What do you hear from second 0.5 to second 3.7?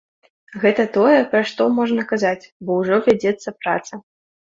Гэта тое, пра што можна казаць, бо ўжо вядзецца